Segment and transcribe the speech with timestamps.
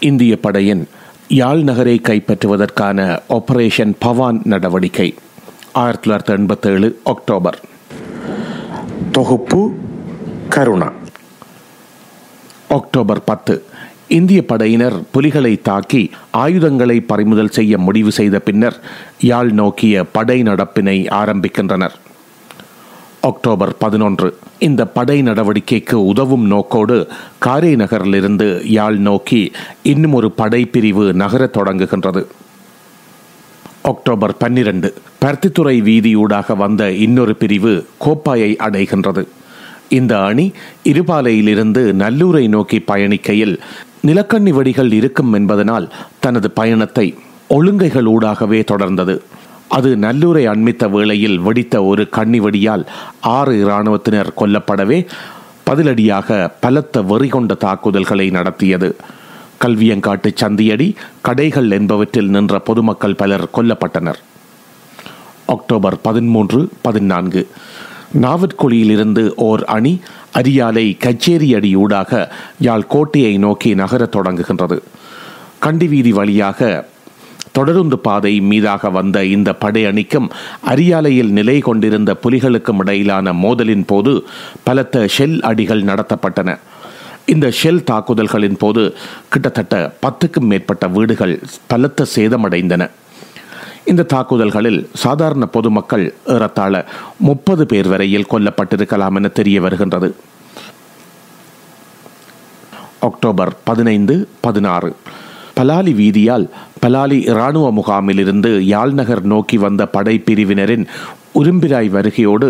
[0.00, 0.88] இந்திய படையின்
[1.28, 5.14] யாழ் நகரை கைப்பற்றுவதற்கான ஆபரேஷன் பவான் நடவடிக்கை
[5.72, 7.60] ஆயிரத்தி தொள்ளாயிரத்தி எண்பத்தேழு அக்டோபர்.
[9.12, 9.74] தொகுப்பு
[10.48, 10.92] கருணா.
[12.68, 13.64] அக்டோபர் பத்து
[14.08, 18.80] இந்திய படையினர் புலிகளை தாக்கி ஆயுதங்களை பறிமுதல் செய்ய முடிவு செய்த பின்னர்
[19.20, 21.94] யாழ் நோக்கிய படை நடப்பினை ஆரம்பிக்கின்றனர்.
[23.26, 24.38] அக்டோபர் பதினொன்று.
[24.58, 27.08] இந்த படை நடவடிக்கைக்கு உதவும் நோக்கோடு
[27.38, 29.52] காரை நகரிலிருந்து யாழ் நோக்கி
[29.82, 32.24] இன்னும் ஒரு படைப்பிரிவு நகரத் தொடங்குகின்றது.
[33.82, 34.94] அக்டோபர் பன்னிரண்டு.
[35.24, 39.26] பருத்தித்துறை வீதியூடாக வந்த இன்னொரு பிரிவு கோப்பாயை அடைகின்றது.
[39.88, 40.52] இந்த அணி
[40.84, 43.58] இருபாலையிலிருந்து நல்லூரை நோக்கி பயணிக்கையில்
[44.06, 47.14] நிலக்கண்ணி வடிகள் இருக்கும் என்பதனால் தனது பயணத்தை
[47.50, 49.18] ஒழுங்கைகள் ஊடாகவே தொடர்ந்தது.
[49.68, 52.86] அது நல்லூரை அண்மித்த வேளையில் வெடித்த ஒரு கண்ணி வெடியால்
[53.20, 55.06] ஆறு இராணுவத்தினர் கொல்லப்படவே
[55.70, 58.96] பதிலடியாக பலத்த வெறி கொண்ட தாக்குதல்களை நடத்தியது.
[59.64, 64.20] கல்வியங்காட்டு சந்தியடி கடைகள் என்பவற்றில் நின்ற பொதுமக்கள் பலர் கொல்லப்பட்டனர்.
[65.46, 67.48] அக்டோபர் பதிமூன்று பதினான்கு.
[68.22, 70.00] நாவற்குழியிலிருந்து ஓர் அணி
[70.34, 72.28] அரியாலை கச்சேரி அடியூடாக
[72.60, 74.78] யாழ் கோட்டையை நோக்கி நகரத் தொடங்குகின்றது.
[75.58, 76.88] கண்டி வீதி வழியாக
[77.56, 80.28] தொடருந்து பாதை மீதாக வந்த இந்த படையணிக்கும்
[80.66, 84.24] அரியாலையில் நிலை கொண்டிருந்த புலிகளுக்கும் இடையிலான மோதலின் போது
[84.62, 86.58] பலத்த ஷெல் அடிகள் நடத்தப்பட்டன.
[87.24, 88.82] இந்த ஷெல் தாக்குதல்களின் போது
[89.28, 91.34] கிட்டத்தட்ட பத்துக்கும் மேற்பட்ட வீடுகள்
[91.66, 92.90] பலத்த சேதமடைந்தன.
[93.84, 96.84] இந்த தாக்குதல்களில் சாதாரண பொதுமக்கள் ஏறத்தாழ
[97.18, 100.08] முப்பது பேர் வரையில் கொல்லப்பட்டிருக்கலாம் என தெரிய வருகின்றது.
[102.98, 104.96] அக்டோபர் பதினைந்து பதினாறு.
[105.58, 106.46] பலாலி வீதியால்
[106.82, 110.84] பலாலி இராணுவ முகாமிலிருந்து யாழ்நகர் நோக்கி வந்த படைப்பிரிவினரின்
[111.34, 112.48] உரும்பிராய் வருகையோடு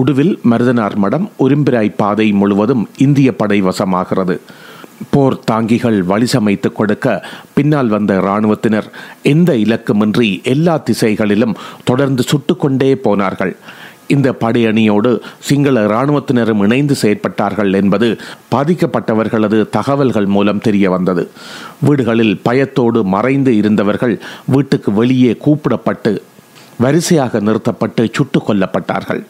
[0.00, 4.36] உடுவில் மருதனார் மடம் உரும்பிராய் பாதை முழுவதும் இந்திய படை வசமாகிறது.
[5.10, 7.06] போர் தாங்கிகள் வழிசமைத்து கொடுக்க
[7.54, 8.88] பின்னால் வந்த இராணுவத்தினர்
[9.22, 13.54] எந்த இலக்குமின்றி எல்லா திசைகளிலும் தொடர்ந்து சுட்டுக்கொண்டே போனார்கள்.
[14.08, 18.08] இந்த படையணியோடு சிங்கள இராணுவத்தினரும் இணைந்து செயற்பட்டார்கள் என்பது
[18.54, 21.30] பாதிக்கப்பட்டவர்களது தகவல்கள் மூலம் தெரிய வந்தது
[21.80, 24.14] வீடுகளில் பயத்தோடு மறைந்து இருந்தவர்கள்
[24.46, 26.12] வீட்டுக்கு வெளியே கூப்பிடப்பட்டு
[26.78, 29.22] வரிசையாக நிறுத்தப்பட்டு சுட்டுக் கொல்லப்பட்டார்கள்.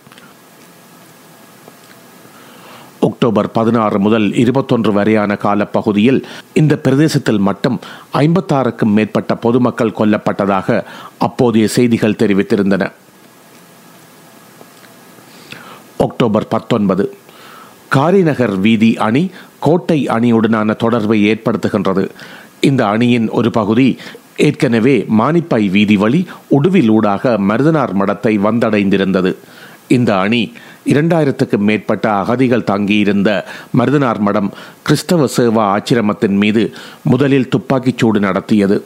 [3.00, 6.20] அக்டோபர் பதினாறு முதல் இருபத்தொன்று வரையான காலப்பகுதியில்
[6.52, 7.76] இந்த பிரதேசத்தில் மட்டும்
[8.12, 10.84] ஐம்பத்தாறுக்கும் மேற்பட்ட பொதுமக்கள் கொல்லப்பட்டதாக
[11.18, 12.86] அப்போதைய செய்திகள் தெரிவித்திருந்தன.
[15.98, 17.14] அக்டோபர் பத்தொன்பது.
[17.88, 22.08] காரிநகர் வீதி அணி கோட்டை அணியுடனான தொடர்பை ஏற்படுத்துகின்றது.
[22.60, 23.98] இந்த அணியின் ஒரு பகுதி
[24.36, 29.34] ஏற்கனவே மானிப்பாய் வீதி வழி உடுவிலூடாக மருதனார் மடத்தை வந்தடைந்திருந்தது.
[29.88, 30.52] இந்த அணி
[30.86, 33.46] இரண்டாயிரத்துக்கும் மேற்பட்ட அகதிகள் தங்கியிருந்த
[33.78, 38.84] மருதனார் மடம் கிறிஸ்தவ சேவா ஆச்சிரமத்தின் மீது முதலில் துப்பாக்கிச் சூடு நடத்தியது.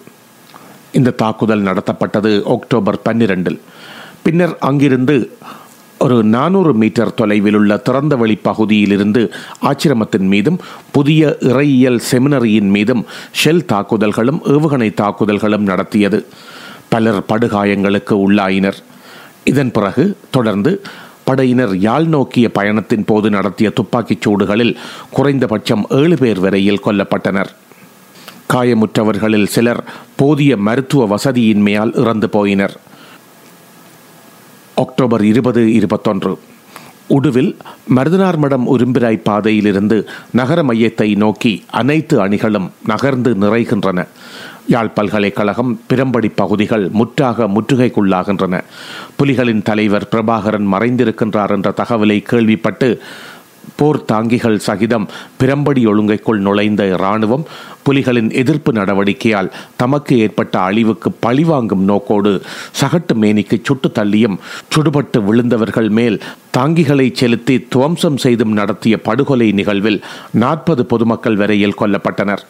[0.93, 3.59] இந்த தாக்குதல் நடத்தப்பட்டது அக்டோபர் பன்னிரண்டில்.
[4.23, 5.33] பின்னர் அங்கிருந்து
[6.03, 9.33] ஒரு நானூறு மீட்டர் தொலைவில் உள்ள திறந்தவெளி பகுதியிலிருந்து
[9.63, 10.59] ஆச்சிரமத்தின் மீதும்
[10.93, 13.05] புதிய இறையியல் செமினரியின் மீதும்
[13.45, 16.27] ஷெல் தாக்குதல்களும் ஏவுகணை தாக்குதல்களும் நடத்தியது.
[16.89, 18.79] பலர் படுகாயங்களுக்கு உள்ளாயினர்.
[19.45, 20.83] இதன் பிறகு தொடர்ந்து
[21.25, 24.77] படையினர் யாழ் நோக்கிய பயணத்தின் போது நடத்திய துப்பாக்கிச் சூடுகளில்
[25.11, 27.53] குறைந்தபட்சம் ஏழு பேர் வரையில் கொல்லப்பட்டனர்.
[28.51, 29.85] காயமுற்றவர்களில் சிலர்
[30.17, 32.75] போதிய மருத்துவ வசதியின்மையால் இறந்து போயினர்.
[34.75, 36.39] அக்டோபர் இருபது இருபத்தொன்று.
[37.07, 37.57] உடுவில்
[37.97, 44.07] மருதனார் மடம் உரும்பிராய் பாதையிலிருந்து நகர மையத்தை நோக்கி அனைத்து அணிகளும் நகர்ந்து நிறைகின்றன.
[44.67, 48.61] யாழ் பல்கலைக்கழகம் பிரம்படி பகுதிகள் முற்றாக முற்றுகைக்குள்ளாகின்றன.
[49.23, 53.03] புலிகளின் தலைவர் பிரபாகரன் மறைந்திருக்கின்றார் என்ற தகவலை கேள்விப்பட்டு
[53.77, 55.07] போர் தாங்கிகள் சகிதம்
[55.41, 57.45] பிரம்படி ஒழுங்கைக்குள் நுழைந்த இராணுவம்
[57.85, 62.43] புலிகளின் எதிர்ப்பு நடவடிக்கையால் தமக்கு ஏற்பட்ட அழிவுக்கு பழிவாங்கும் நோக்கோடு
[62.81, 64.39] சகட்டு மேனிக்கு சுட்டு தள்ளியும்
[64.75, 66.23] சுடுபட்டு விழுந்தவர்கள் மேல்
[66.59, 70.03] தாங்கிகளை செலுத்தி துவம்சம் செய்தும் நடத்திய படுகொலை நிகழ்வில்
[70.33, 72.43] நாற்பது பொதுமக்கள் வரையில் கொல்லப்பட்டனர்.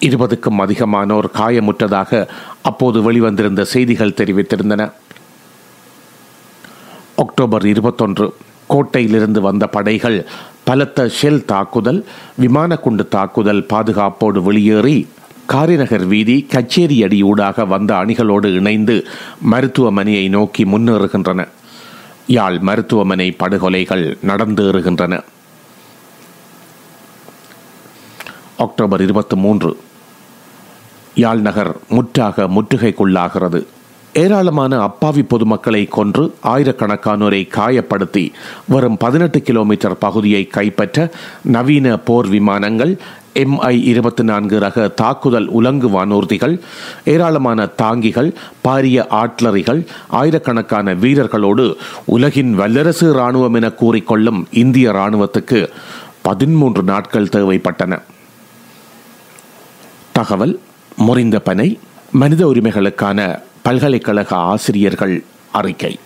[0.00, 2.28] இருபதுக்கும் அதிகமானோர் காயமுற்றதாக
[2.62, 4.92] அப்போது வெளிவந்திருந்த செய்திகள் தெரிவித்திருந்தன.
[7.16, 8.34] அக்டோபர் இருபத்தொன்று
[8.68, 10.26] கோட்டையிலிருந்து வந்த படைகள்
[10.64, 12.04] பலத்த ஷெல் தாக்குதல்
[12.36, 15.08] விமான குண்டு தாக்குதல் பாதுகாப்போடு வெளியேறி
[15.46, 19.06] காரிநகர் வீதி கச்சேரி அடியூடாக வந்த அணிகளோடு இணைந்து
[19.50, 21.48] மருத்துவமனையை நோக்கி முன்னேறுகின்றன.
[22.26, 25.24] யாழ் மருத்துவமனை படுகொலைகள் நடந்தேறுகின்றன.
[28.56, 29.80] அக்டோபர் இருபத்தி மூன்று.
[31.14, 33.66] யாழ் நகர் முற்றாக முற்றுகைக்குள்ளாகிறது.
[34.12, 38.32] ஏராளமான அப்பாவி பொதுமக்களை கொன்று ஆயிரக்கணக்கானோரை காயப்படுத்தி
[38.68, 41.10] வரும் பதினெட்டு கிலோமீட்டர் பகுதியை கைப்பற்ற
[41.42, 42.96] நவீன போர் விமானங்கள்
[43.34, 46.60] எம்ஐ இருபத்தி நான்கு ரக தாக்குதல் உலங்கு வானூர்திகள்
[47.04, 48.32] ஏராளமான தாங்கிகள்
[48.64, 51.74] பாரிய ஆட்லரிகள் ஆயிரக்கணக்கான வீரர்களோடு
[52.04, 55.68] உலகின் வல்லரசு இராணுவம் என கூறிக்கொள்ளும் இந்திய இராணுவத்துக்கு
[56.22, 58.02] பதிமூன்று நாட்கள் தேவைப்பட்டன.
[60.12, 60.60] தகவல்
[60.96, 61.78] முறிந்த பனை
[62.12, 65.98] மனித உரிமைகளுக்கான பல்கலைக்கழக ஆசிரியர்கள் அறிக்கை.